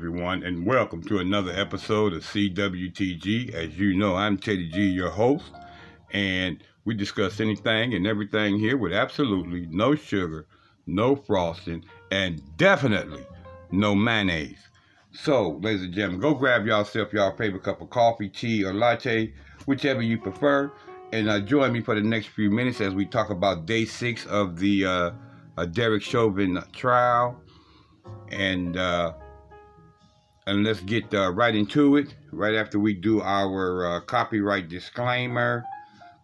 [0.00, 3.52] everyone, and welcome to another episode of CWTG.
[3.52, 5.52] As you know, I'm Teddy G, your host,
[6.10, 10.46] and we discuss anything and everything here with absolutely no sugar,
[10.86, 13.26] no frosting, and definitely
[13.72, 14.70] no mayonnaise.
[15.12, 19.34] So, ladies and gentlemen, go grab yourself your favorite cup of coffee, tea, or latte,
[19.66, 20.72] whichever you prefer,
[21.12, 24.24] and uh, join me for the next few minutes as we talk about day six
[24.24, 25.10] of the uh,
[25.58, 27.38] uh, Derek Chauvin trial.
[28.32, 29.12] And uh,
[30.50, 32.12] and let's get uh, right into it.
[32.32, 35.64] Right after we do our uh, copyright disclaimer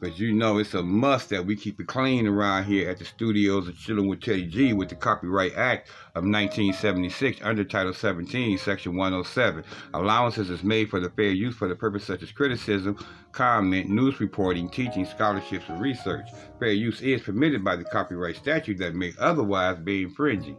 [0.01, 3.05] because you know it's a must that we keep it clean around here at the
[3.05, 8.59] studios of chilling with teddy g with the copyright act of 1976 under title 17
[8.59, 12.95] section 107 allowances is made for the fair use for the purpose such as criticism
[13.33, 16.27] comment news reporting teaching scholarships and research.
[16.59, 20.57] Fair use is permitted by the copyright statute that may otherwise be infringing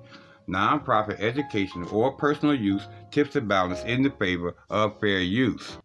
[0.50, 5.78] nonprofit education or personal use tips the balance in the favor of fair use.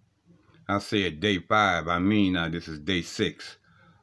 [0.69, 1.89] I said day five.
[1.89, 3.59] I mean, uh, this is day six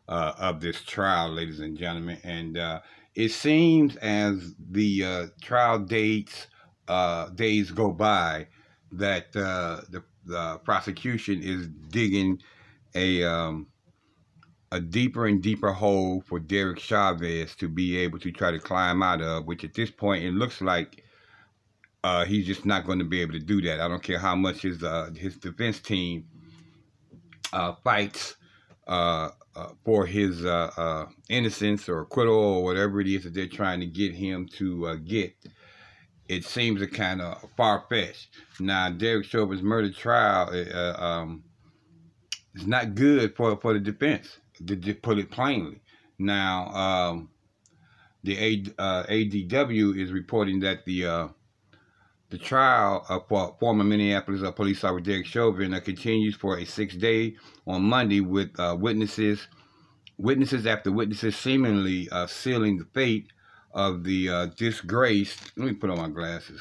[0.07, 2.19] uh, of this trial, ladies and gentlemen.
[2.23, 2.81] And uh,
[3.15, 6.47] it seems as the uh, trial dates,
[6.87, 8.47] uh, days go by,
[8.91, 12.41] that uh, the, the prosecution is digging
[12.95, 13.67] a um,
[14.71, 19.01] a deeper and deeper hole for Derek Chavez to be able to try to climb
[19.01, 21.03] out of, which at this point it looks like
[22.03, 23.79] uh, he's just not going to be able to do that.
[23.79, 26.25] I don't care how much his uh, his defense team
[27.51, 28.35] uh, fights
[28.87, 33.79] uh, uh, for his uh, innocence or acquittal or whatever it is that they're trying
[33.79, 35.33] to get him to get.
[36.27, 38.29] It seems a kind of far fetched.
[38.59, 40.49] Now, Derek Chauvin's murder trial
[40.99, 41.43] um,
[42.53, 45.81] is not good for for the defense to put it plainly.
[46.17, 47.29] Now, um,
[48.23, 51.27] the A, uh, ADW is reporting that the uh,
[52.29, 53.27] the trial of
[53.59, 58.19] former Minneapolis uh, police officer Derek Chauvin uh, continues for a six day on Monday
[58.19, 59.47] with uh, witnesses
[60.17, 63.27] witnesses after witnesses seemingly uh, sealing the fate
[63.71, 65.53] of the disgraced.
[65.55, 66.59] Let me put on my glasses.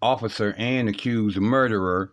[0.00, 2.12] officer and accused murderer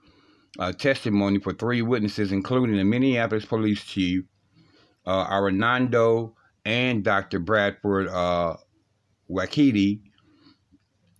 [0.59, 4.23] uh, testimony for three witnesses, including the Minneapolis police chief,
[5.05, 6.33] uh, Arradondo,
[6.65, 7.39] and Dr.
[7.39, 8.55] Bradford uh,
[9.29, 10.01] Wankhede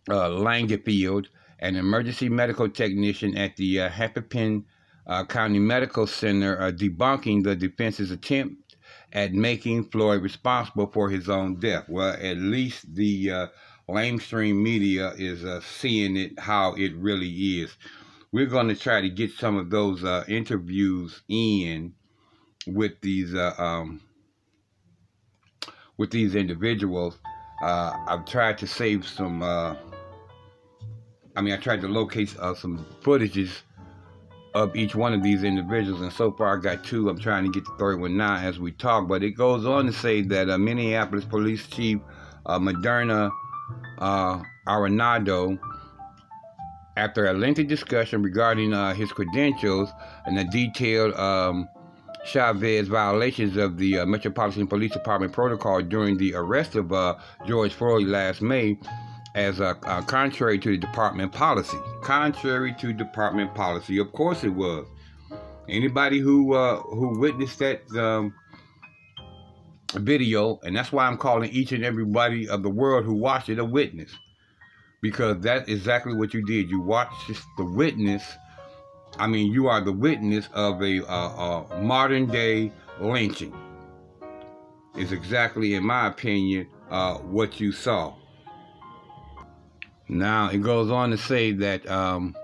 [0.10, 1.28] uh, Langenfeld,
[1.60, 4.66] an emergency medical technician at the uh, Hennepin
[5.08, 8.76] uh, County Medical Center, uh, debunking the defense's attempt
[9.14, 11.86] at making Floyd responsible for his own death.
[11.88, 13.48] Well, at least the uh,
[13.88, 17.30] lamestream media is uh, seeing it how it really
[17.62, 17.76] is
[18.36, 21.94] we're going to try to get some of those uh, interviews in
[22.68, 24.02] with these uh, um,
[25.96, 27.18] with these individuals.
[27.64, 29.42] Uh, I've tried to save some.
[29.42, 29.78] Uh,
[31.38, 33.62] I mean, I tried to locate uh, some footages
[34.54, 37.08] of each one of these individuals, and so far I got two.
[37.08, 39.08] I'm trying to get the third one now as we talk.
[39.08, 42.00] But it goes on to say that uh, Minneapolis Police Chief
[42.46, 43.32] Medaria
[44.68, 45.58] Arradondo
[46.98, 49.90] after a lengthy discussion regarding uh, his credentials
[50.26, 51.68] and the detailed um,
[52.26, 57.74] Chavez violations of the uh, Metropolitan Police Department protocol during the arrest of uh, George
[57.74, 58.80] Floyd last May,
[59.36, 59.74] as uh,
[60.08, 61.78] contrary to the department policy.
[62.02, 64.88] Contrary to department policy, of course it was.
[65.68, 68.34] Anybody who uh, who witnessed that um,
[69.94, 73.60] video, and that's why I'm calling each and everybody of the world who watched it
[73.60, 74.12] a witness
[75.06, 76.68] because that's exactly what you did.
[76.68, 78.24] You watched the witness.
[79.20, 83.56] I mean, you are the witness of a, a modern day lynching.
[84.98, 88.16] Is exactly, in my opinion, uh, what you saw.
[90.10, 92.36] Now it goes on to say that um,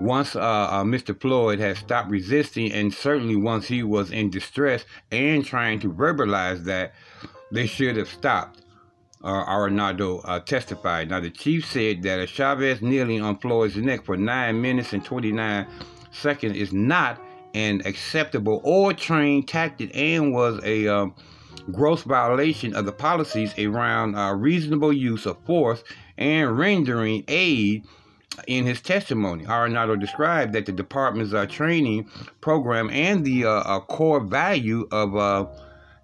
[0.00, 1.16] once uh, uh, Mr.
[1.20, 6.64] Floyd had stopped resisting, and certainly once he was in distress and trying to verbalize
[6.64, 6.94] that,
[7.52, 8.62] they should have stopped
[9.22, 11.10] uh, Arradondo uh, testified.
[11.10, 15.04] Now, the chief said that a Chavez kneeling on Floyd's neck for 9 minutes and
[15.04, 15.66] 29
[16.12, 17.20] seconds is not
[17.54, 21.14] an acceptable or trained tactic and was a um,
[21.72, 25.82] gross violation of the policies around uh, reasonable use of force
[26.18, 27.84] and rendering aid
[28.46, 29.44] in his testimony.
[29.44, 32.08] Arradondo described that the department's uh, training
[32.40, 35.46] program and the uh, uh core value of uh,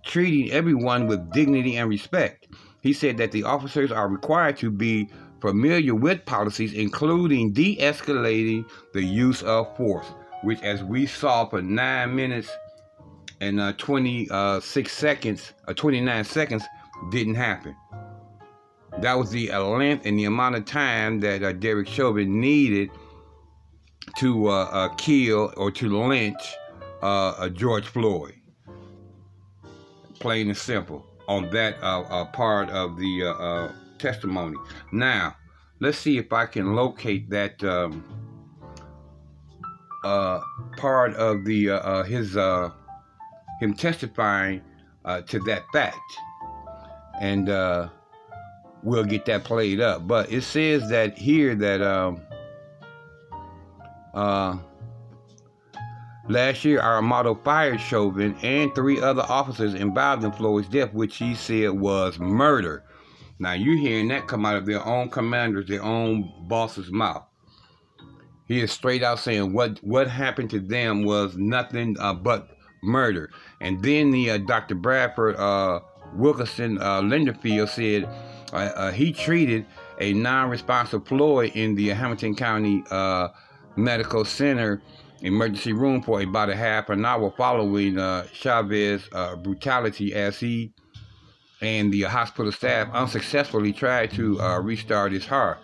[0.05, 2.47] treating everyone with dignity and respect.
[2.83, 5.09] He said that the officers are required to be
[5.41, 10.07] familiar with policies, including de escalating the use of force,
[10.43, 12.51] which, as we saw for nine minutes
[13.41, 16.65] and uh, 26 seconds, or uh, 29 seconds,
[17.13, 17.75] didn't happen.
[18.99, 22.91] That was the uh, length and the amount of time that uh, Derek Chauvin needed
[24.19, 26.55] to uh, uh kill or to lynch
[27.01, 28.35] uh, George Floyd.
[30.19, 34.57] Plain and simple on that uh, uh, part of the uh, uh, testimony.
[34.91, 35.37] Now,
[35.81, 38.05] let's see if I can locate that um,
[40.77, 42.35] part of the his
[43.61, 44.63] him testifying
[45.27, 45.99] to that fact,
[47.21, 47.49] and
[48.83, 50.07] we'll get that played up.
[50.07, 52.21] But it says that here that um,
[54.15, 54.59] uh,
[56.33, 61.17] last year our model fired Chauvin and three other officers involved in Floyd's death, which
[61.17, 62.85] he said was murder.
[63.39, 67.25] Now you're hearing that come out of their own commanders, their own boss's mouth.
[68.47, 72.49] He is straight out saying what what happened to them was nothing uh, but
[72.83, 73.31] murder.
[73.61, 74.75] And then the uh, Dr.
[74.75, 75.81] Bradford uh,
[76.15, 78.05] Wilkinson uh, Lindenfield said
[78.53, 79.67] uh, uh, he treated
[80.01, 82.83] a non-responsive Floyd in the Hamilton County
[83.77, 84.83] Medical Center
[85.23, 90.73] emergency room for about a half an hour following uh, Chavez uh, brutality as he
[91.61, 95.59] and the hospital staff unsuccessfully tried to uh, restart his heart.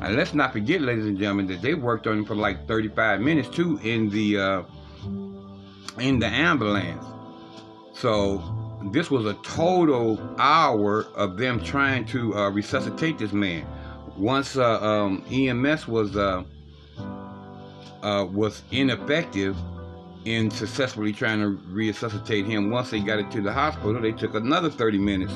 [0.00, 3.20] And let's not forget, ladies and gentlemen, that they worked on him for like 35
[3.20, 4.64] minutes too in the
[5.98, 7.04] in the ambulance.
[7.92, 8.42] So
[8.92, 13.66] this was a total hour of them trying to uh, resuscitate this man.
[14.16, 16.16] Once uh, um, EMS was
[18.02, 19.56] uh, was ineffective
[20.24, 24.34] in successfully trying to resuscitate him, once they got it to the hospital, they took
[24.34, 25.32] another 30 minutes,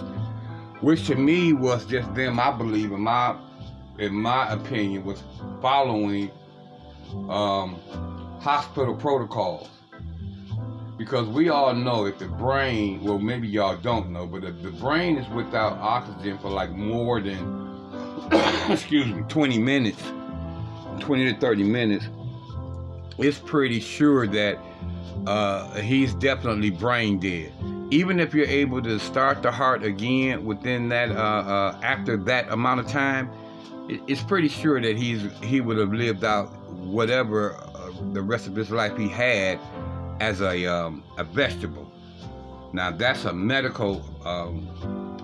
[0.81, 2.39] which to me was just them.
[2.39, 3.37] I believe, in my
[3.99, 5.23] in my opinion, was
[5.63, 6.31] following
[7.29, 7.79] um,
[8.41, 9.69] hospital protocols
[10.99, 14.71] because we all know if the brain, well, maybe y'all don't know, but if the
[14.71, 17.89] brain is without oxygen for like more than,
[18.69, 20.03] excuse me, 20 minutes,
[21.01, 22.09] 20 to 30 minutes,
[23.19, 24.59] it's pretty sure that
[25.27, 27.53] uh, he's definitely brain dead.
[27.91, 32.51] Even if you're able to start the heart again within that, uh, uh, after that
[32.51, 33.31] amount of time,
[33.89, 36.47] it's pretty sure that he's he would have lived out
[36.79, 39.61] whatever uh, the rest of his life he had
[40.21, 41.91] as a, um, a vegetable.
[42.73, 44.67] Now that's a medical um,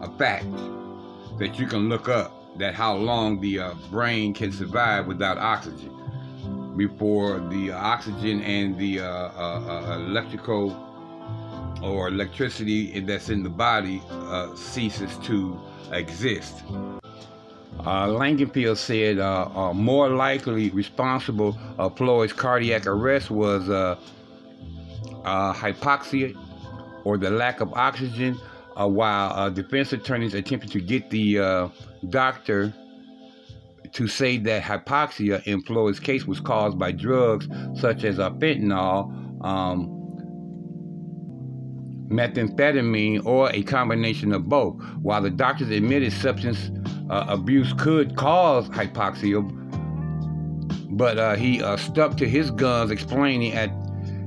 [0.02, 0.46] a fact
[1.38, 5.99] that you can look up that how long the uh, brain can survive without oxygen
[6.80, 10.64] before the oxygen and the uh, uh, uh electrical
[11.82, 15.60] or electricity that's in the body uh, ceases to
[15.92, 16.54] exist.
[17.80, 23.96] Uh, Langenfeld said uh, more likely responsible for Floyd's cardiac arrest was uh,
[25.62, 26.34] hypoxia
[27.04, 28.38] or the lack of oxygen,
[28.80, 31.68] uh, while uh, defense attorneys attempted to get the uh,
[32.08, 32.72] doctor
[33.92, 39.10] to say that hypoxia in Floyd's case was caused by drugs such as uh, fentanyl,
[39.44, 39.96] um,
[42.08, 44.76] methamphetamine, or a combination of both.
[45.02, 46.70] While the doctors admitted substance
[47.08, 49.56] uh, abuse could cause hypoxia,
[50.96, 53.70] but he stuck to his guns, explaining at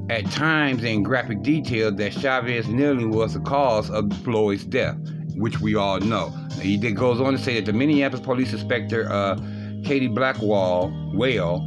[0.10, 4.98] at times in graphic detail that Chavez kneeling was the cause of Floyd's death,
[5.36, 6.29] which we all know.
[6.60, 9.36] He goes on to say that the Minneapolis police inspector uh,
[9.84, 11.60] Katie Blackwell, Whale,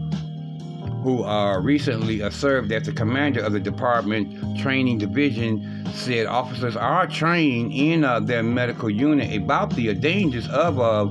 [1.02, 6.76] who uh, recently uh, served as the commander of the department training division, said officers
[6.76, 11.06] are trained in uh, their medical unit about the dangers of uh,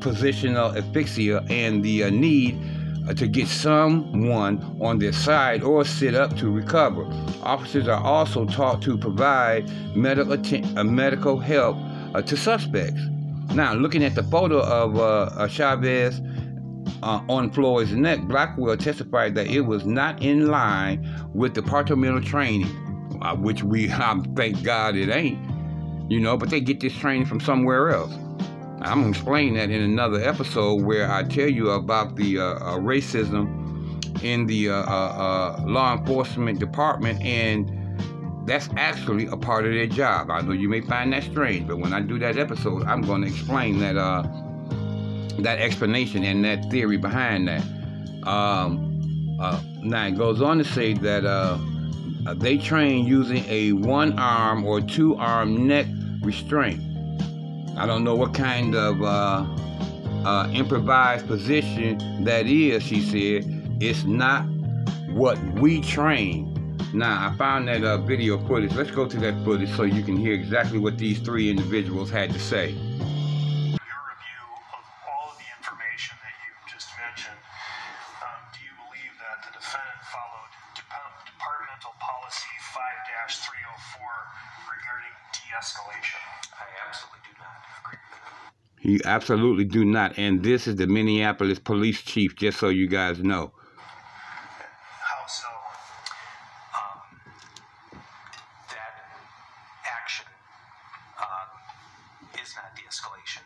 [0.00, 2.58] positional asphyxia and the uh, need
[3.08, 7.04] uh, to get someone on their side or sit up to recover.
[7.42, 10.34] Officers are also taught to provide medical,
[10.78, 11.76] uh, medical help
[12.14, 13.00] uh, to suspects.
[13.54, 16.20] Now, looking at the photo of uh, Chavez
[17.02, 22.70] uh, on Floyd's neck, Blackwell testified that it was not in line with departmental training,
[23.22, 23.88] uh, which we,
[24.36, 25.38] thank God it ain't,
[26.10, 28.14] you know, but they get this training from somewhere else.
[28.84, 32.42] I'm going to explain that in another episode where I tell you about the uh,
[32.42, 33.60] uh, racism
[34.24, 37.70] in the uh, uh, uh law enforcement department and
[38.44, 40.30] that's actually a part of their job.
[40.30, 43.22] I know you may find that strange, but when I do that episode, I'm going
[43.22, 44.22] to explain that uh,
[45.38, 47.62] that explanation and that theory behind that.
[48.26, 51.58] Um, uh, now it goes on to say that uh,
[52.34, 55.86] they train using a one arm or two arm neck
[56.22, 56.80] restraint.
[57.76, 59.46] I don't know what kind of uh,
[60.24, 63.78] uh, improvised position that is, she said.
[63.80, 64.44] It's not
[65.08, 66.51] what we train.
[66.92, 68.74] Now, I found that uh, video footage.
[68.74, 72.32] Let's go to that footage so you can hear exactly what these three individuals had
[72.32, 72.76] to say.
[81.42, 83.98] departmental policy 5-304
[84.70, 86.22] regarding de-escalation?
[86.58, 88.88] I absolutely do not agree with that.
[88.88, 90.18] You absolutely do not.
[90.18, 93.52] And this is the Minneapolis police chief, just so you guys know.
[95.02, 95.48] How so?
[96.78, 97.00] Um,
[98.70, 98.94] that
[99.84, 100.26] action
[101.18, 101.48] um,
[102.42, 103.42] is not de escalation.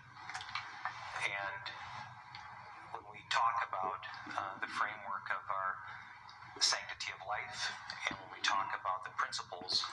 [1.25, 1.65] And
[2.93, 4.03] when we talk about
[4.37, 5.75] uh, the framework of our
[6.61, 7.71] sanctity of life,
[8.09, 9.85] and when we talk about the principles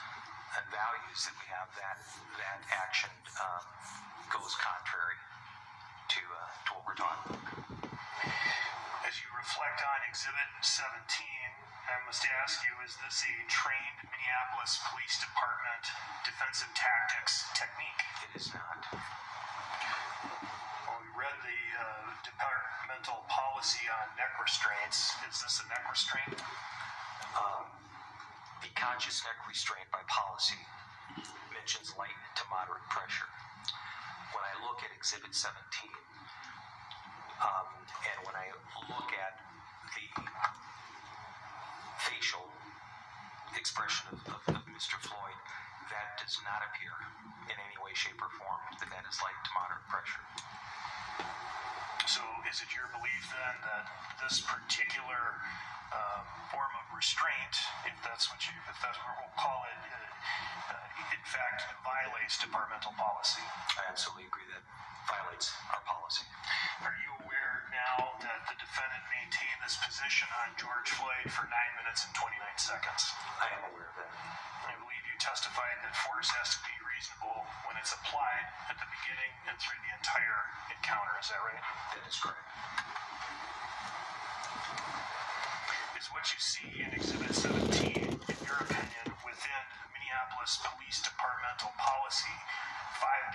[0.56, 1.98] and values that we have, that
[2.40, 3.64] that action um,
[4.32, 5.18] goes contrary
[6.08, 7.20] to uh, to what we're taught.
[9.04, 14.76] As you reflect on Exhibit 17, I must ask you: Is this a trained Minneapolis
[14.92, 15.84] Police Department
[16.28, 18.02] defensive tactics technique?
[18.28, 18.84] It is not.
[20.84, 25.16] Well, we read the uh, departmental policy on neck restraints.
[25.24, 26.36] Is this a neck restraint?
[27.32, 27.64] Um,
[28.60, 30.60] the conscious neck restraint by policy
[31.48, 33.28] mentions light to moderate pressure.
[34.36, 35.56] When I look at Exhibit 17,
[37.40, 37.68] um,
[38.04, 38.52] and when I
[38.92, 39.40] look at
[39.96, 40.06] the
[42.04, 42.44] facial
[43.74, 44.94] expression of, of, of Mr.
[45.02, 45.34] Floyd,
[45.90, 46.94] that does not appear
[47.50, 50.22] in any way, shape, or form that that is light to moderate pressure.
[52.06, 53.90] So, is it your belief then that
[54.22, 55.42] this particular
[55.90, 56.22] uh,
[56.54, 61.10] form of restraint, if that's what you, if that's what we'll call it, uh, uh,
[61.10, 63.42] in fact violates departmental policy?
[63.74, 64.62] I absolutely agree that
[65.10, 66.22] violates our policy.
[66.86, 71.72] Are you aware now that the defendant maintained this position on George Floyd for nine
[71.82, 73.10] minutes and 29 seconds?
[73.42, 74.10] I am aware of that.
[74.70, 78.86] I believe you testified that force has to be reasonable when it's applied at the
[78.86, 80.40] beginning and through the entire
[80.70, 81.18] encounter.
[81.18, 81.62] Is that right?
[81.98, 82.46] That is correct.
[85.98, 89.64] Is what you see in Exhibit 17, in your opinion, within
[90.14, 92.38] Minneapolis Police Departmental Policy
[93.02, 93.34] 5-300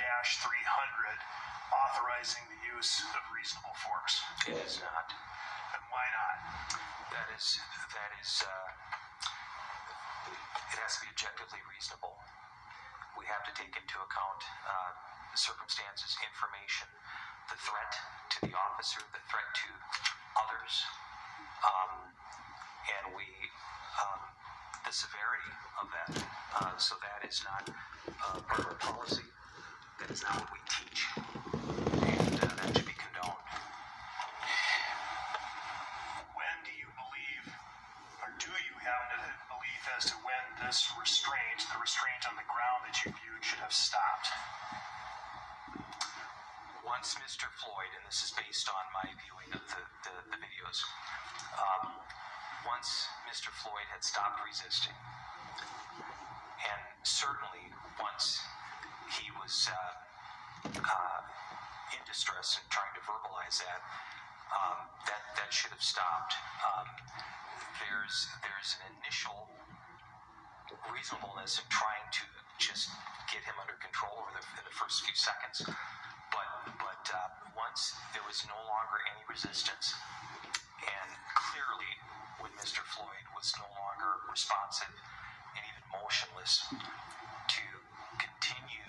[1.76, 4.24] authorizing the use of reasonable force?
[4.48, 5.12] It is not.
[5.76, 6.40] And why not?
[7.12, 7.60] That is
[7.92, 8.72] that is uh,
[10.72, 12.16] it has to be objectively reasonable.
[13.20, 14.96] We have to take into account uh,
[15.36, 16.88] circumstances, information,
[17.52, 19.70] the threat to the officer, the threat to
[20.48, 20.88] others,
[21.60, 23.28] um, and we
[24.00, 24.39] um,
[24.86, 26.24] the severity of that.
[26.60, 27.70] Uh, so that is not
[28.08, 29.24] uh, part of our policy.
[30.00, 31.08] That is not what we teach,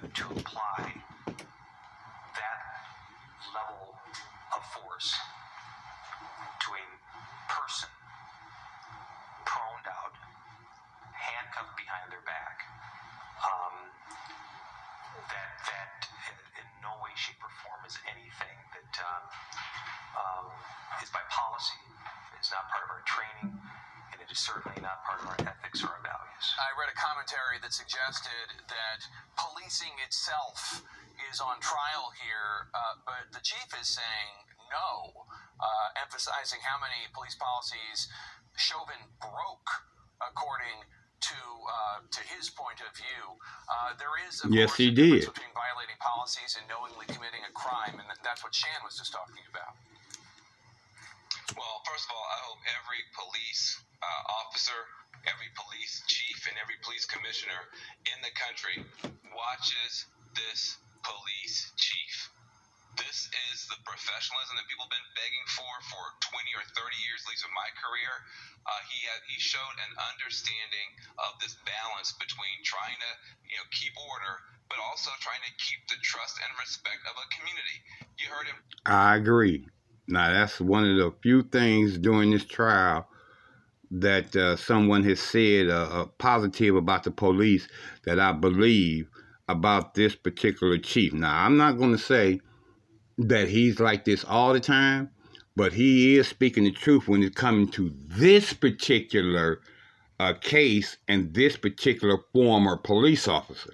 [0.01, 0.81] to apply
[2.33, 2.61] that
[3.53, 3.93] level
[4.57, 6.85] of force to a
[7.53, 7.93] person
[9.45, 10.17] proned out,
[11.13, 12.65] handcuffed behind their back.
[13.45, 13.77] Um,
[15.29, 16.09] that that
[16.57, 19.25] in no way, shape, or form is anything that um,
[20.17, 20.47] um,
[21.05, 21.77] is by policy.
[22.41, 25.85] It's not part of our training, and it is certainly not part of our ethics
[25.85, 26.47] or our values.
[26.57, 29.01] I read a commentary that suggested that
[29.61, 30.81] policing itself
[31.29, 34.33] is on trial here, uh, but the chief is saying
[34.73, 35.29] no,
[35.61, 38.09] uh, emphasizing how many police policies
[38.57, 39.69] Chauvin broke
[40.25, 40.81] according
[41.21, 43.25] to uh, to his point of view.
[43.69, 45.35] Uh, there is, of Yes, course, he a difference did.
[45.37, 49.45] between violating policies and knowingly committing a crime, and that's what Shan was just talking
[49.53, 49.77] about.
[51.53, 54.81] Well, first of all, I hope every police uh, officer,
[55.29, 57.59] every police chief, and every police commissioner
[58.09, 58.85] in the country
[59.35, 62.31] watches this police chief.
[62.99, 66.05] This is the professionalism that people have been begging for for
[66.37, 68.13] 20 or 30 years, at least in my career.
[68.67, 73.11] Uh, he had, he showed an understanding of this balance between trying to
[73.49, 74.35] you know keep order,
[74.69, 77.79] but also trying to keep the trust and respect of a community.
[78.21, 79.67] You heard him I agree.
[80.09, 83.07] Now, that's one of the few things during this trial
[83.91, 87.69] that uh, someone has said uh, uh, positive about the police
[88.05, 89.09] that I believe
[89.49, 91.13] about this particular chief.
[91.13, 92.41] Now, I'm not going to say
[93.19, 95.11] that he's like this all the time,
[95.57, 99.61] but he is speaking the truth when it's coming to this particular
[100.21, 103.73] uh, case and this particular former police officer.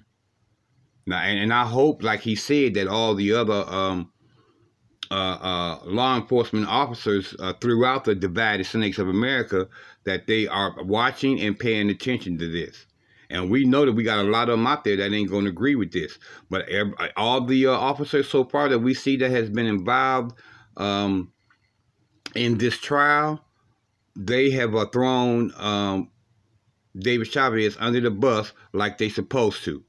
[1.07, 4.11] Now, and, and I hope, like he said, that all the other um,
[5.11, 9.69] uh, uh, law enforcement officers uh, throughout the divided snakes of America
[10.05, 12.87] that they are watching and paying attention to this.
[13.29, 15.45] And we know that we got a lot of them out there that ain't going
[15.45, 16.19] to agree with this.
[16.49, 20.39] But ev all the uh, officers so far that we see that has been involved
[20.77, 21.33] um,
[22.35, 23.45] in this trial,
[24.15, 26.11] they have uh, thrown um,
[26.97, 29.83] David Chavez under the bus like they supposed to.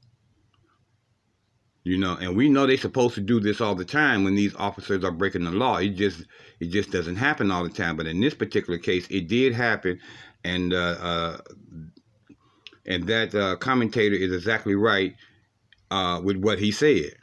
[1.88, 4.54] You know, and we know they're supposed to do this all the time when these
[4.56, 5.78] officers are breaking the law.
[5.78, 6.22] It just
[6.60, 7.96] it just doesn't happen all the time.
[7.96, 9.98] But in this particular case, it did happen,
[10.44, 11.38] and uh, uh,
[12.84, 15.14] and that uh, commentator is exactly right
[15.90, 17.14] uh, with what he said.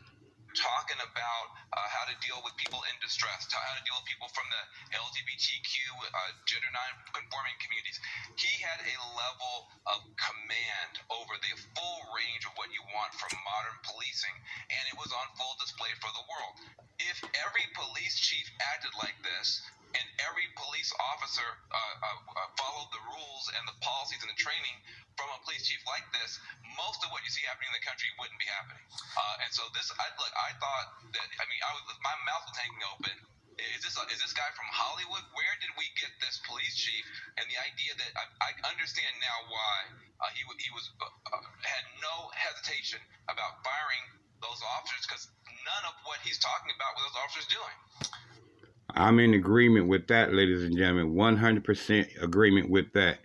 [49.15, 51.15] I'm in agreement with that, ladies and gentlemen.
[51.15, 53.19] 100% agreement with that.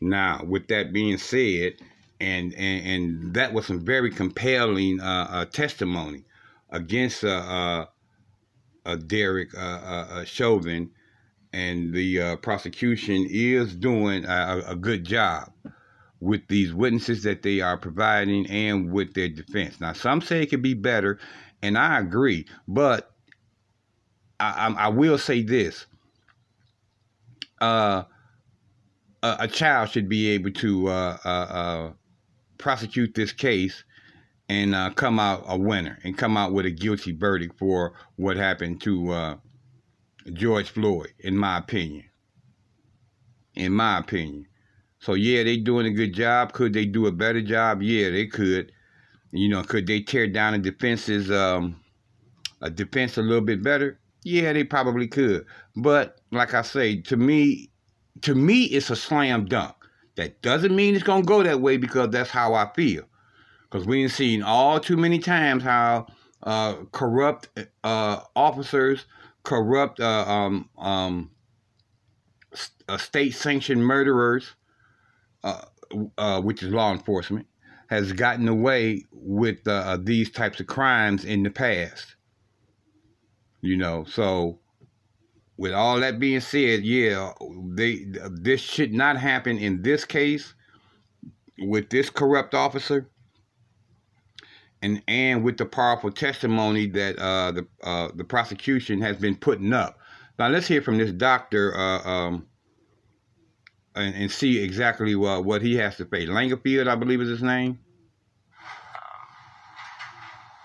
[0.00, 1.74] Now, with that being said,
[2.20, 6.22] and and, and that was some very compelling uh, uh, testimony
[6.70, 7.86] against uh, uh,
[8.86, 10.90] uh, Derek uh, Chauvin,
[11.52, 15.50] and the prosecution is doing a- a good job
[16.20, 19.80] with these witnesses that they are providing and with their defense.
[19.80, 21.18] Now, some say it could be better,
[21.62, 23.13] and I agree, but
[24.52, 25.86] I, I, will say this:
[27.60, 28.04] uh,
[29.22, 31.92] a, a child should be able to uh, uh, uh,
[32.58, 33.84] prosecute this case
[34.48, 38.36] and uh, come out a winner and come out with a guilty verdict for what
[38.36, 39.36] happened to uh,
[40.32, 42.04] George Floyd, in my opinion.
[43.54, 44.46] In my opinion.
[44.98, 46.52] So yeah, they doing a good job.
[46.52, 47.82] Could they do a better job?
[47.82, 48.72] Yeah, they could.
[49.32, 51.80] You know, could they tear down the defenses, um,
[52.60, 53.98] a defense a little bit better?
[54.24, 55.46] Yeah, they probably could.
[55.76, 57.70] But like I say, to me,
[58.22, 59.76] to me, it's a slam dunk.
[60.16, 63.04] That doesn't mean it's gonna go that way because that's how I feel.
[63.62, 66.06] Because we've seen all too many times how
[66.44, 67.48] uh, corrupt
[67.82, 69.06] uh, officers,
[69.42, 71.30] corrupt uh, um, um,
[72.88, 74.54] uh, state-sanctioned murderers,
[75.42, 75.62] uh,
[76.16, 77.46] uh, which is law enforcement,
[77.88, 79.58] has gotten away with
[80.04, 82.13] these types of crimes in the past.
[83.64, 84.58] You know, so
[85.56, 87.32] with all that being said, yeah,
[87.70, 90.54] they this should not happen in this case
[91.58, 93.08] with this corrupt officer,
[94.82, 99.72] and and with the powerful testimony that uh, the uh, the prosecution has been putting
[99.72, 99.98] up.
[100.38, 102.46] Now let's hear from this doctor uh, um,
[103.94, 106.26] and, and see exactly uh, what he has to say.
[106.26, 107.78] Langerfield, I believe is his name.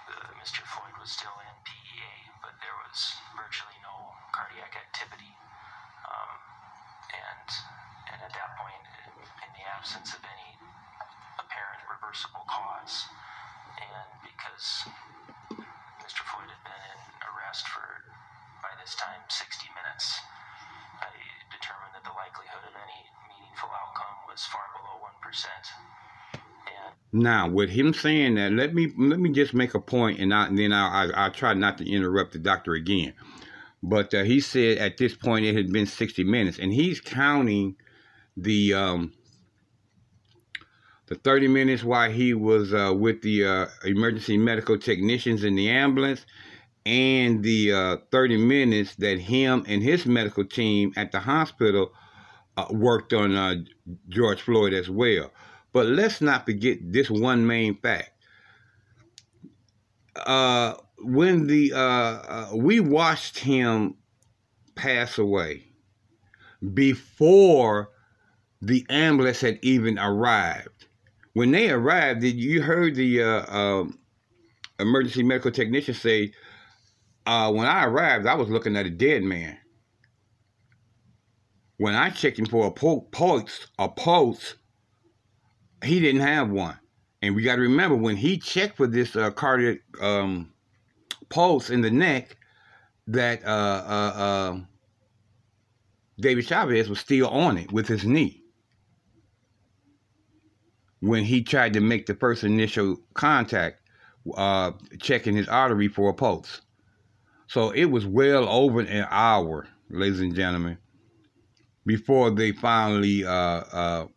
[0.10, 0.62] uh, Mr.
[0.66, 2.98] Floyd was still in PEA, but there was
[3.38, 3.94] virtually no
[4.34, 5.32] cardiac activity.
[6.06, 6.38] Um,
[7.14, 7.48] and
[8.14, 8.84] and at that point,
[9.46, 10.50] in the absence of any
[11.40, 13.06] apparent reversible cause,
[13.80, 14.86] and because
[16.02, 16.22] Mr.
[16.26, 17.86] Floyd had been in arrest for
[18.62, 20.20] by this time 60 minutes,
[21.02, 21.08] I
[21.54, 23.00] determined that the likelihood of any
[23.32, 25.48] meaningful outcome was far below 1%.
[26.68, 30.34] And Now, with him saying that, let me let me just make a point, and,
[30.34, 33.13] I, and then I, I I try not to interrupt the doctor again.
[33.84, 37.76] But uh, he said at this point it had been 60 minutes, and he's counting
[38.36, 39.13] the um,
[41.06, 45.70] the 30 minutes while he was uh, with the uh, emergency medical technicians in the
[45.70, 46.26] ambulance,
[46.88, 51.92] and the uh, 30 minutes that him and his medical team at the hospital
[52.58, 53.58] uh, worked on uh,
[54.10, 55.32] George Floyd as well.
[55.71, 58.12] But let's not forget this one main fact.
[60.15, 63.95] Uh, when the uh, uh, we watched him
[64.75, 65.65] pass away
[66.73, 67.89] before
[68.62, 70.88] the ambulance had even arrived.
[71.34, 73.99] When they arrived, did you heard the uh, um
[74.79, 76.34] emergency medical technician say,
[77.25, 79.58] uh, "When I arrived, I was looking at a dead man."
[81.77, 84.55] When I checked him for a pulse, a pulse,
[85.84, 86.78] he didn't have one.
[87.22, 90.54] And we got to remember when he checked for this uh, cardiac um,
[91.30, 92.38] pulse in the neck,
[93.08, 94.60] that uh, uh, uh,
[96.20, 98.44] David Chavez was still on it with his knee
[101.00, 103.82] when he tried to make the first initial contact,
[104.36, 106.62] uh, checking his artery for a pulse.
[107.48, 110.78] So it was well over an hour, ladies and gentlemen,
[111.86, 114.08] before they finally uh, uh,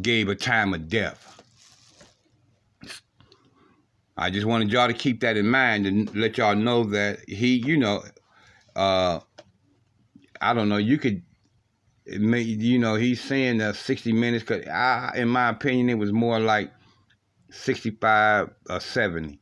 [0.00, 1.26] gave a time of death.
[4.16, 7.56] I just wanted y'all to keep that in mind and let y'all know that he,
[7.56, 8.02] you know,
[8.76, 9.20] uh,
[10.40, 11.22] I don't know, you could,
[12.06, 16.12] may, you know, he's saying that 60 minutes, cause I, in my opinion, it was
[16.12, 16.70] more like
[17.50, 19.40] 65 or 70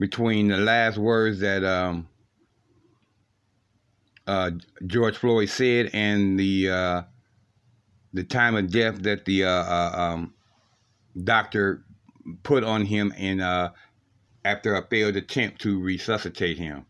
[0.00, 2.08] between the last words that um,
[4.26, 4.50] uh,
[4.86, 7.02] George Floyd said and the uh,
[8.12, 10.34] the time of death that the uh, uh, um,
[11.24, 11.84] doctor
[12.42, 13.70] put on him in uh,
[14.44, 16.86] after a failed attempt to resuscitate him.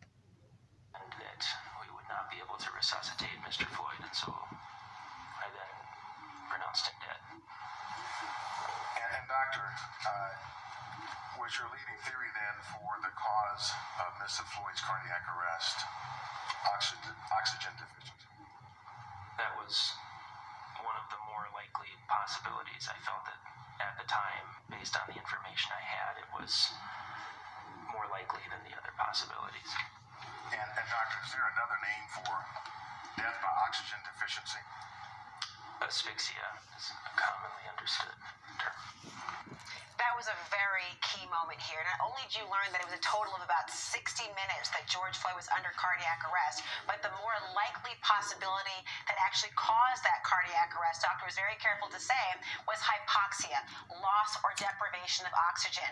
[52.22, 53.58] Careful to say, was hypoxia,
[54.00, 55.88] loss or deprivation of oxygen.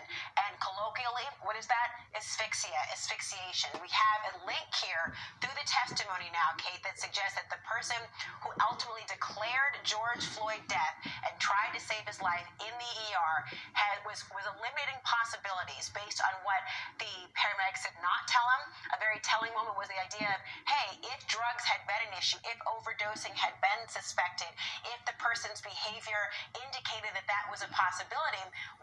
[0.47, 1.99] And colloquially, what is that?
[2.15, 3.71] Asphyxia, asphyxiation.
[3.79, 7.99] We have a link here through the testimony now, Kate, that suggests that the person
[8.43, 10.93] who ultimately declared George Floyd dead
[11.27, 13.35] and tried to save his life in the ER
[13.73, 16.61] had was was eliminating possibilities based on what
[16.99, 18.63] the paramedics did not tell him.
[18.95, 22.39] A very telling moment was the idea of, hey, if drugs had been an issue,
[22.45, 24.49] if overdosing had been suspected,
[24.93, 28.41] if the person's behavior indicated that that was a possibility,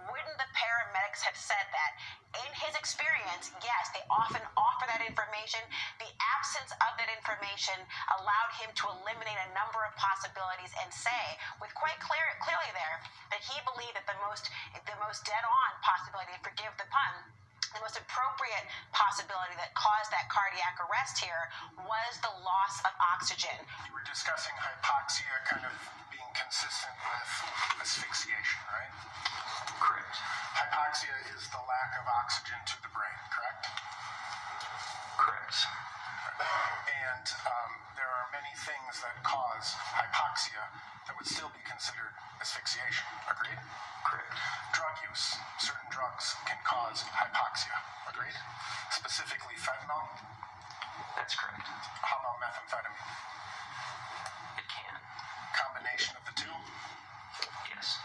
[0.09, 1.93] wouldn't the paramedics have said that?
[2.45, 5.65] In his experience, yes, they often offer that information.
[5.99, 7.77] The absence of that information
[8.21, 11.25] allowed him to eliminate a number of possibilities and say,
[11.59, 13.01] with quite clear, clearly there,
[13.33, 14.49] that he believed that the most
[14.85, 17.38] the most dead on possibility, forgive the pun,
[17.75, 21.51] the most appropriate possibility that caused that cardiac arrest here
[21.85, 23.55] was the loss of oxygen.
[23.85, 25.75] You were discussing hypoxia kind of
[26.09, 27.31] being consistent with
[27.85, 28.93] asphyxiation, right?
[29.81, 30.17] Correct.
[30.57, 33.65] Hypoxia is the lack of oxygen to the brain, correct?
[35.19, 35.98] Correct.
[36.39, 40.63] And um, there are many things that cause hypoxia
[41.07, 43.07] that would still be considered asphyxiation.
[43.27, 43.59] Agreed?
[44.07, 44.33] Correct.
[44.71, 45.35] Drug use.
[45.59, 47.75] Certain drugs can cause hypoxia.
[48.07, 48.39] Agreed?
[48.95, 50.07] Specifically fentanyl.
[51.19, 51.67] That's correct.
[52.07, 53.11] How about methamphetamine?
[54.63, 54.95] It can.
[55.59, 56.55] Combination of the two?
[57.75, 57.99] Yes.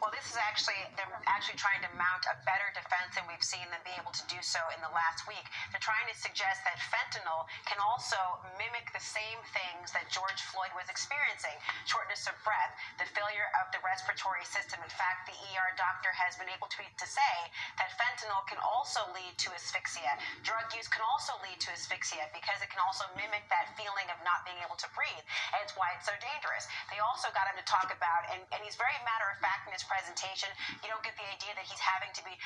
[0.00, 3.42] Well, this is actually, they're actually trying to mount a better defense months, and we've
[3.44, 5.44] seen them be able to do so in the last week.
[5.72, 8.18] They're trying to suggest that fentanyl can also
[8.60, 11.56] mimic the same things that George Floyd was experiencing
[11.88, 14.84] shortness of breath, the failure of the respiratory system.
[14.84, 17.34] In fact, the ER doctor has been able to, to say
[17.80, 20.20] that fentanyl can also lead to asphyxia.
[20.44, 24.20] Drug use can also lead to asphyxia because it can also mimic that feeling of
[24.20, 25.24] not being able to breathe.
[25.56, 26.68] And it's why it's so dangerous.
[26.92, 29.72] They also got him to talk about, and, and he's very matter of fact in
[29.72, 30.52] his presentation.
[30.84, 32.36] You don't get the idea that he's having to be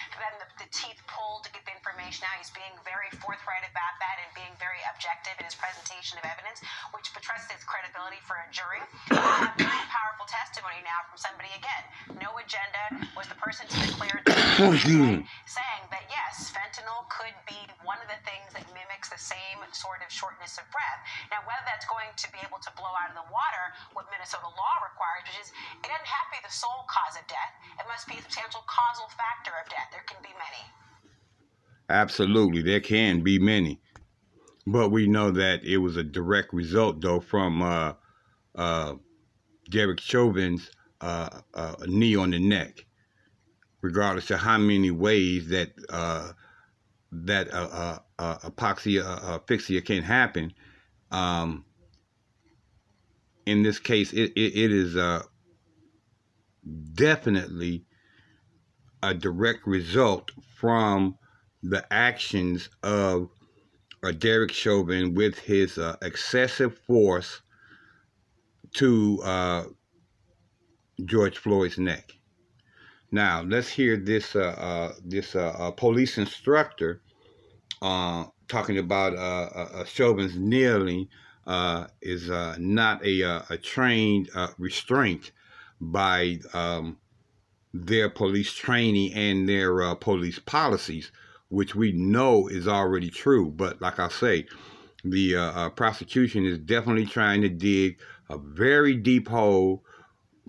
[0.61, 2.37] the teeth pulled to get the information out.
[2.37, 6.61] He's being very forthright about that and being very objective in his presentation of evidence,
[6.93, 8.85] which betrays his credibility for a jury.
[9.09, 11.85] We have very powerful testimony now from somebody again.
[12.21, 14.37] No agenda was the person to declare the
[15.49, 20.05] saying that yes, fentanyl could be one of the things that mimics the same sort
[20.05, 21.01] of shortness of breath.
[21.33, 24.53] Now, whether that's going to be able to blow out of the water what Minnesota
[24.53, 25.49] law requires, which is
[25.81, 27.57] it doesn't have to be the sole cause of death.
[27.81, 29.89] It must be a substantial causal factor of death.
[29.89, 30.71] There can be many.
[31.89, 33.81] Absolutely, there can be many,
[34.67, 37.95] but we know that it was a direct result, though, from uh,
[38.55, 38.95] uh,
[39.69, 42.87] Derek Chauvin's uh, uh knee on the neck.
[43.83, 46.33] Regardless of how many ways that uh,
[47.13, 50.53] that uh, apoxia asphyxia can happen,
[51.11, 51.65] um,
[53.47, 55.23] in this case, it, it, it is
[56.93, 57.87] definitely
[59.03, 61.17] a direct result from
[61.63, 63.31] the actions of
[64.03, 67.43] uh, Derek Chauvin with his uh, excessive force
[68.75, 69.65] to uh,
[71.05, 72.13] George Floyd's neck.
[73.13, 77.03] Now let's hear this uh, uh, this uh, police instructor
[77.81, 81.09] talking about Chauvin's kneeling
[82.01, 85.33] is not a, a trained restraint
[85.81, 86.99] by um,
[87.73, 91.11] their police training and their police policies
[91.51, 93.51] which we know is already true.
[93.51, 94.47] But like I say,
[95.05, 97.99] the uh, uh, prosecution is definitely trying to dig
[98.31, 99.85] a very deep hole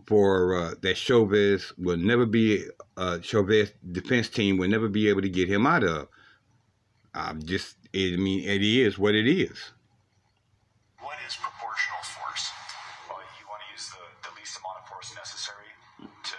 [0.06, 2.66] for uh, that Chauvin will never be
[2.98, 6.08] uh, defense team will never be able to get him out of.
[7.14, 9.72] I'm just, I mean, it is what it is.
[11.02, 12.46] What is proportional force?
[13.10, 15.68] Well, you want to use the, the least amount of force necessary
[16.00, 16.38] to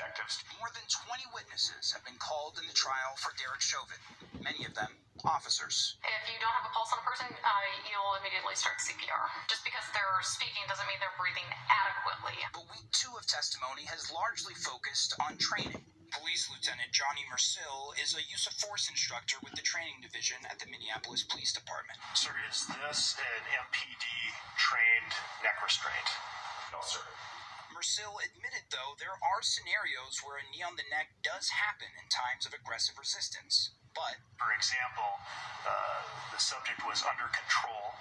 [0.00, 0.40] objectives.
[0.56, 4.00] More than 20 witnesses have been called in the trial for Derek Chauvin,
[4.40, 4.88] many of them
[5.20, 6.00] officers.
[6.00, 9.28] If you don't have a pulse on a person, uh, you'll immediately start CPR.
[9.52, 12.40] Just because they're speaking doesn't mean they're breathing adequately.
[12.56, 15.84] But week two of testimony has largely focused on training.
[16.08, 20.56] Police Lieutenant Johnny Mercil is a use of force instructor with the training division at
[20.56, 22.00] the Minneapolis Police Department.
[22.16, 24.08] Sir, is this an MPD
[24.56, 25.12] trained
[25.44, 26.08] neck restraint?
[26.72, 27.04] No, sir.
[27.80, 32.04] Mercil admitted, though, there are scenarios where a knee on the neck does happen in
[32.12, 33.72] times of aggressive resistance.
[33.96, 35.16] But, for example,
[35.64, 37.96] uh, the subject was under control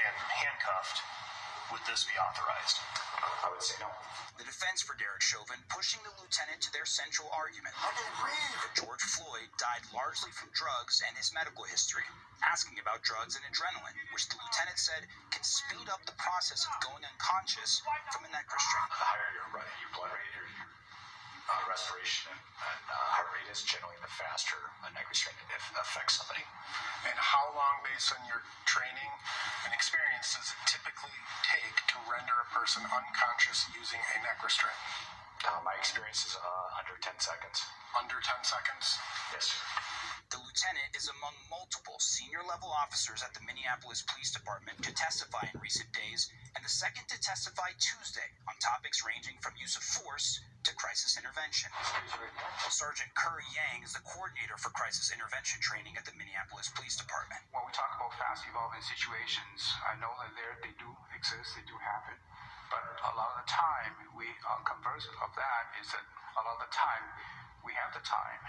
[0.00, 1.04] and handcuffed
[1.72, 2.84] would this be authorized?
[3.40, 3.88] I would say no.
[4.36, 8.91] The defense for Derek Chauvin pushing the lieutenant to their central argument that George Floyd
[9.62, 12.02] died largely from drugs and his medical history,
[12.42, 16.74] asking about drugs and adrenaline, which the lieutenant said can speed up the process of
[16.82, 17.78] going unconscious
[18.10, 18.90] from a neck restraint.
[18.90, 20.66] The higher your, your blood rate, your, your
[21.46, 25.38] uh, respiration and, and uh, heart rate is generally the faster a neck restraint
[25.78, 26.42] affects somebody.
[27.06, 29.12] And how long, based on your training
[29.62, 31.14] and experience, does it typically
[31.46, 34.78] take to render a person unconscious using a neck restraint?
[35.42, 37.58] Uh, my experience is uh, under 10 seconds.
[37.98, 38.94] Under 10 seconds?
[39.34, 39.58] Yes, sir.
[40.30, 45.50] The lieutenant is among multiple senior level officers at the Minneapolis Police Department to testify
[45.50, 49.82] in recent days, and the second to testify Tuesday on topics ranging from use of
[49.82, 51.68] force to crisis intervention.
[52.70, 57.42] Sergeant Curry Yang is the coordinator for crisis intervention training at the Minneapolis Police Department.
[57.50, 61.66] When we talk about fast evolving situations, I know that there they do exist, they
[61.66, 62.14] do happen.
[62.72, 66.04] But a lot of the time, we uh, converse of that is that
[66.40, 67.04] a lot of the time
[67.60, 68.40] we have the time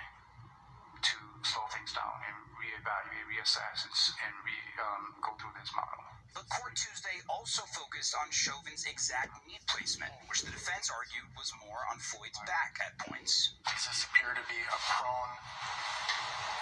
[1.04, 3.84] to slow things down and reevaluate, reassess,
[4.24, 6.08] and re, um, go through this model.
[6.32, 11.52] The court Tuesday also focused on Chauvin's exact knee placement, which the defense argued was
[11.60, 13.54] more on Floyd's back at points.
[13.68, 15.34] Does this appear to be a prone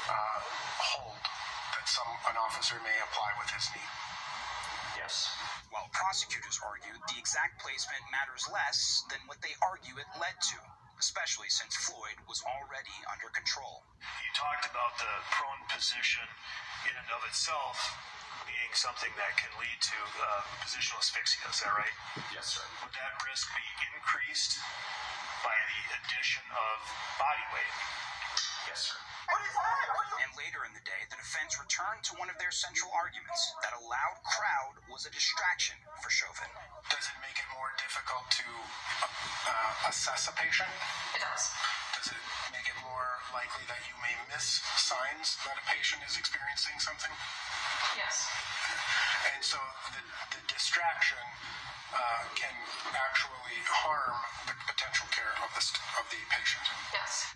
[0.09, 0.39] uh,
[0.81, 1.21] hold
[1.77, 3.89] that some an officer may apply with his knee?
[5.11, 5.27] Yes.
[5.75, 10.59] While prosecutors argued the exact placement matters less than what they argue it led to
[11.03, 13.81] especially since Floyd was already under control.
[14.21, 16.23] You talked about the prone position
[16.85, 17.73] in and of itself
[18.45, 21.41] being something that can lead to uh, positional asphyxia.
[21.49, 21.97] Is that right?
[22.29, 22.61] Yes, sir.
[22.85, 23.65] Would that risk be
[23.97, 24.61] increased
[25.41, 26.77] by the addition of
[27.17, 27.75] body weight?
[28.69, 28.97] Yes, sir.
[30.21, 33.71] And later in the day, the defense returned to one of their central arguments that
[33.73, 36.51] a loud crowd was a distraction for Chauvin.
[36.91, 38.47] Does it make it more difficult to
[39.47, 40.69] uh, assess a patient?
[41.15, 41.43] It does.
[41.95, 46.19] Does it make it more likely that you may miss signs that a patient is
[46.19, 47.13] experiencing something?
[47.95, 48.27] Yes.
[49.31, 49.57] And so
[49.95, 50.03] the,
[50.35, 51.23] the distraction
[51.95, 52.55] uh, can
[52.93, 54.15] actually harm
[54.47, 56.65] the potential care of the, st- of the patient.
[56.91, 57.31] Yes.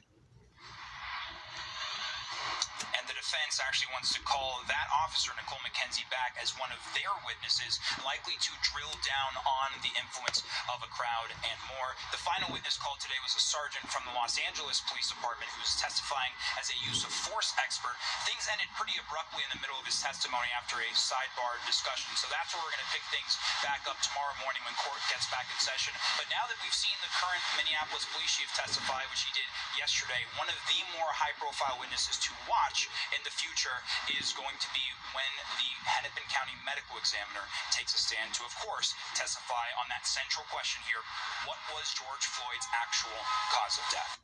[3.25, 7.81] Defense actually wants to call that officer, Nicole McKenzie, back as one of their witnesses,
[8.05, 11.97] likely to drill down on the influence of a crowd and more.
[12.13, 15.65] The final witness called today was a sergeant from the Los Angeles Police Department who
[15.65, 16.29] was testifying
[16.61, 17.97] as a use of force expert.
[18.29, 22.13] Things ended pretty abruptly in the middle of his testimony after a sidebar discussion.
[22.21, 25.25] So that's where we're going to pick things back up tomorrow morning when court gets
[25.33, 25.97] back in session.
[26.21, 29.49] But now that we've seen the current Minneapolis police chief testify, which he did
[29.81, 32.85] yesterday, one of the more high profile witnesses to watch
[33.15, 33.80] in the future
[34.19, 34.84] is going to be
[35.15, 40.04] when the Hennepin County Medical Examiner takes a stand to, of course, testify on that
[40.04, 40.99] central question here
[41.47, 43.19] what was George Floyd's actual
[43.56, 44.19] cause of death?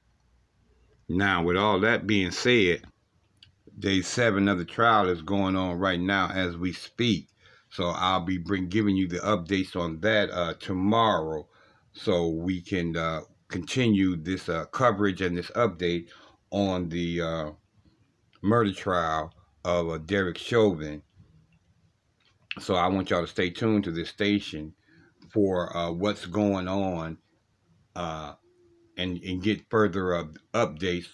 [1.08, 2.84] Now, with all that being said,
[3.80, 7.30] day seven of the trial is going on right now as we speak.
[7.70, 11.48] So I'll be bring giving you the updates on that uh, tomorrow,
[11.94, 16.08] so we can uh, continue this uh, coverage and this update
[16.52, 17.52] on the uh,
[18.42, 21.02] murder trial of uh, Derek Chauvin.
[22.60, 24.74] So I want y'all to stay tuned to this station
[25.32, 27.18] for uh, what's going on
[27.96, 28.34] uh,
[28.98, 31.08] and, and get further uh, updates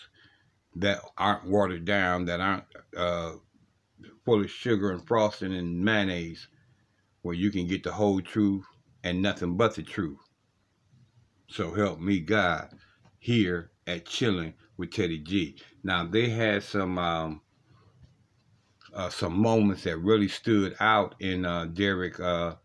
[0.76, 2.64] that aren't watered down, that aren't
[2.96, 3.34] uh,
[4.26, 6.48] full of sugar and frosting and mayonnaise,
[7.22, 8.66] where you can get the whole truth
[9.04, 10.20] and nothing but the truth.
[11.50, 12.70] So help me God
[13.20, 15.58] here at Chilling with Teddy G.
[15.84, 17.42] Now they had some um,
[18.94, 22.56] uh, some moments that really stood out in uh, Derek uh,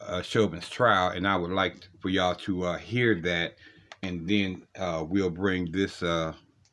[0.00, 3.54] uh, Chauvin's trial, and I would like for y'all to uh, hear that,
[4.02, 6.02] and then uh, we'll bring this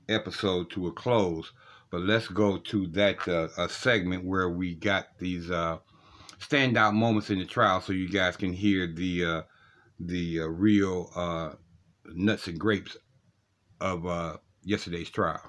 [0.09, 1.51] episode to a close.
[1.89, 5.47] But let's go to that segment where we got these
[6.39, 9.43] standout moments in the trial, so you guys can hear the
[9.99, 11.57] the real
[12.13, 12.97] nuts and grapes
[13.79, 15.41] of yesterday's trial.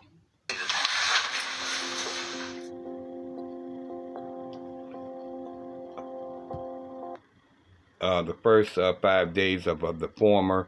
[8.01, 10.67] Uh, the first uh, five days of, of the former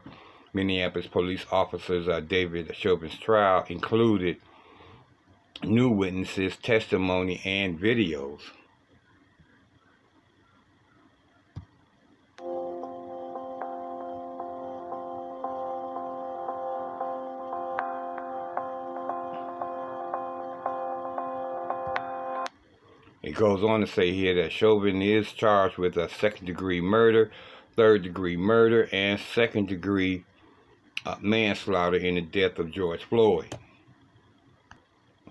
[0.53, 4.37] Minneapolis police officers uh, David Chauvin's trial included
[5.61, 8.39] new witnesses, testimony, and videos.
[23.35, 27.31] Goes on to say here that Chauvin is charged with a second degree murder,
[27.75, 30.23] third degree murder, and second degree
[31.05, 33.53] uh, manslaughter in the death of George Floyd.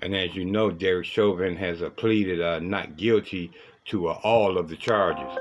[0.03, 3.51] And as you know, Derek Chauvin has uh, pleaded uh, not guilty
[3.87, 5.39] to uh, all of the charges.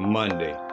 [0.00, 0.65] Monday.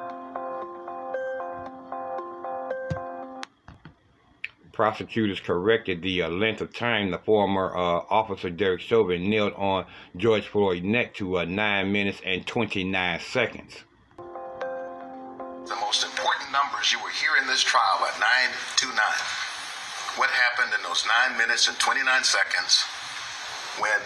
[4.73, 9.85] Prosecutors corrected the uh, length of time the former uh, officer Derek Chauvin knelt on
[10.17, 13.83] George Floyd's neck to uh, 9 minutes and 29 seconds.
[14.17, 18.97] The most important numbers you will hear in this trial are 929.
[20.17, 22.83] What happened in those 9 minutes and 29 seconds
[23.77, 24.01] when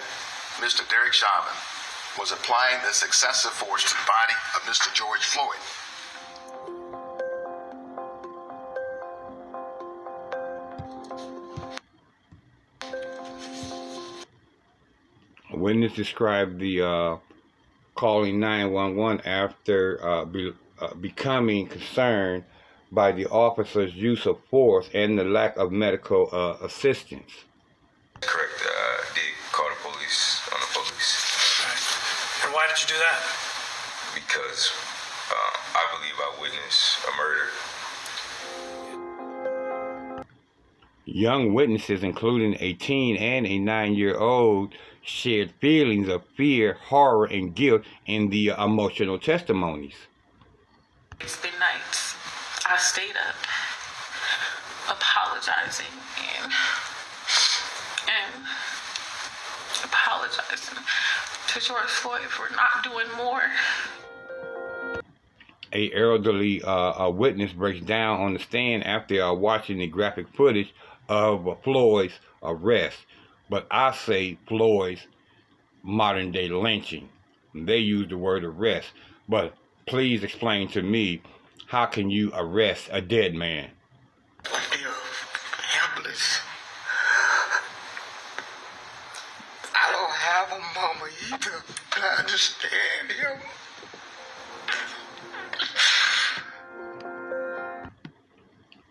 [0.60, 0.84] Mr.
[0.92, 1.56] Derek Chauvin
[2.20, 4.94] was applying this excessive force to the body of Mr.
[4.94, 5.64] George Floyd?
[15.60, 17.18] Witness described the uh,
[17.96, 22.44] calling 911 after uh, be, uh, becoming concerned
[22.92, 27.32] by the officer's use of force and the lack of medical uh, assistance.
[28.22, 28.62] Correct.
[28.64, 32.46] Uh, did call the police on the police.
[32.46, 33.20] And why did you do that?
[34.16, 34.72] Because
[35.30, 37.50] uh, I believe I witnessed a murder.
[41.06, 44.74] Young witnesses, including a teen and a nine year old,
[45.08, 49.96] shared feelings of fear, horror, and guilt in the emotional testimonies.
[51.22, 52.16] It's been nights.
[52.70, 53.36] I stayed up
[54.90, 55.86] apologizing
[56.44, 56.52] and,
[58.08, 58.46] and
[59.86, 60.78] apologizing
[61.48, 63.42] to George Floyd for not doing more.
[65.74, 70.28] a elderly uh, a witness breaks down on the stand after uh, watching the graphic
[70.36, 70.74] footage
[71.08, 72.98] of Floyd's arrest.
[73.50, 75.08] But I say Floyd's
[75.84, 77.10] modern day lynching.
[77.56, 78.90] They use the word arrest.
[79.28, 79.54] But
[79.86, 81.22] please explain to me
[81.68, 83.72] how can you arrest a dead man?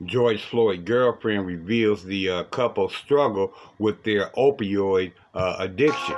[0.04, 6.16] George Floyd girlfriend reveals the uh, couple's struggle with their opioid uh, addiction.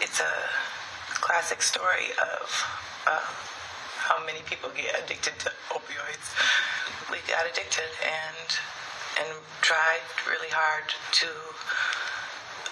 [0.00, 0.34] It's a
[1.14, 2.64] classic story of
[3.06, 3.20] uh,
[3.96, 6.34] how many people get addicted to opioids.
[7.10, 8.58] We got addicted and
[9.20, 11.28] and tried really hard to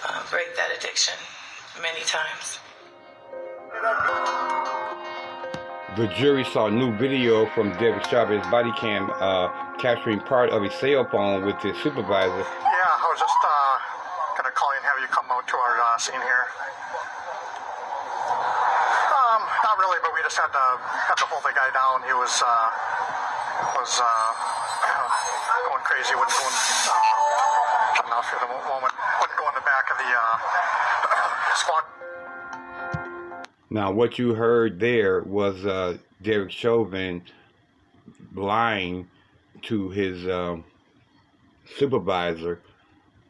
[0.05, 1.15] uh, break that addiction
[1.81, 2.59] many times.
[5.93, 10.73] The jury saw new video from David Chavez's body cam uh, capturing part of his
[10.81, 12.33] cell phone with his supervisor.
[12.33, 13.77] Yeah, I was just uh,
[14.33, 16.45] gonna call you and have you come out to our uh, scene here.
[18.25, 22.01] Um, not really, but we just had to had to hold the guy down.
[22.09, 24.29] He was uh, was uh,
[25.69, 26.17] going crazy.
[26.17, 26.57] Wouldn't go in.
[28.01, 28.97] Coming off here the moment.
[29.21, 31.85] Wouldn't go in the back of the uh, squad.
[33.73, 37.23] Now, what you heard there was uh, Derek Chauvin
[38.35, 39.09] lying
[39.63, 40.63] to his um,
[41.77, 42.61] supervisor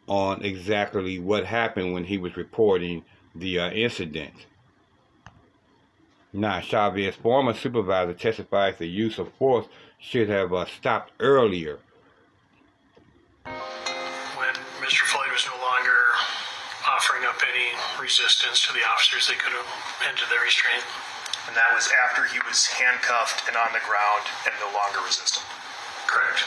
[0.05, 4.33] on exactly what happened when he was reporting the uh, incident.
[6.33, 9.67] Now, Chavez's former supervisor testifies the use of force
[9.97, 11.79] should have uh, stopped earlier.
[18.03, 19.71] Resistance to the officers, they could have
[20.05, 20.83] ended their restraint.
[21.47, 25.45] And that was after he was handcuffed and on the ground and no longer resistant.
[26.07, 26.43] Correct.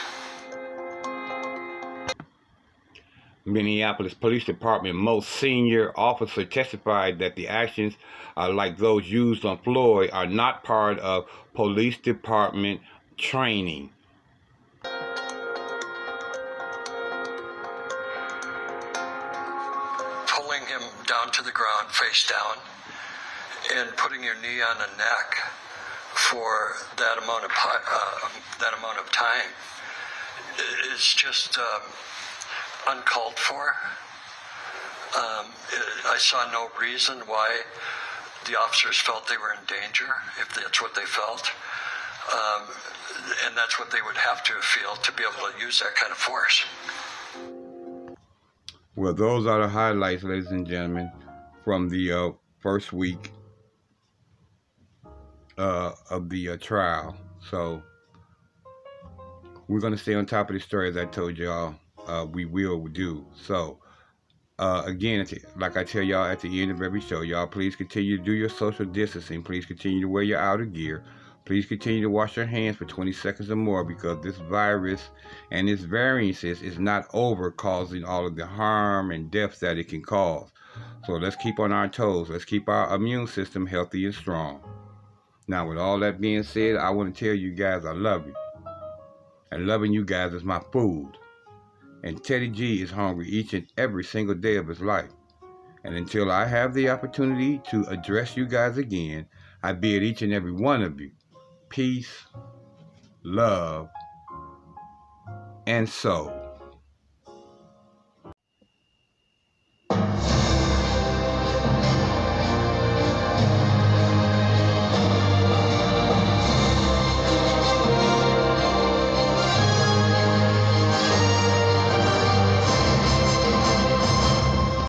[3.43, 7.95] Minneapolis Police Department most senior officer testified that the actions
[8.35, 12.81] uh, like those used on Floyd are not part of police department
[13.17, 13.89] training.
[24.69, 25.35] On the neck
[26.13, 29.53] for that amount of uh, that amount of time
[30.93, 31.81] is just um,
[32.89, 33.75] uncalled for.
[35.15, 35.47] Um,
[36.05, 37.61] I saw no reason why
[38.45, 40.11] the officers felt they were in danger,
[40.41, 41.51] if that's what they felt.
[42.33, 42.67] Um,
[43.45, 46.11] and that's what they would have to feel to be able to use that kind
[46.11, 46.65] of force.
[48.95, 51.11] Well, those are the highlights, ladies and gentlemen,
[51.63, 53.31] from the uh, first week
[55.57, 57.15] uh, of the uh, trial.
[57.49, 57.81] So
[59.67, 61.75] we're gonna stay on top of the story, as I told y'all.
[62.07, 63.79] Uh, we will do so.
[64.59, 65.27] Uh, again,
[65.57, 68.31] like I tell y'all at the end of every show, y'all please continue to do
[68.31, 69.43] your social distancing.
[69.43, 71.03] Please continue to wear your outer gear.
[71.45, 75.09] Please continue to wash your hands for 20 seconds or more because this virus
[75.51, 79.87] and its variances is not over causing all of the harm and deaths that it
[79.87, 80.49] can cause.
[81.05, 82.29] So let's keep on our toes.
[82.29, 84.61] Let's keep our immune system healthy and strong.
[85.47, 88.33] Now, with all that being said, I want to tell you guys I love you.
[89.51, 91.13] And loving you guys is my food.
[92.03, 95.11] And Teddy G is hungry each and every single day of his life.
[95.85, 99.25] And until I have the opportunity to address you guys again,
[99.63, 101.11] I bid each and every one of you
[101.69, 102.25] peace,
[103.23, 103.89] love,
[105.65, 106.36] and soul.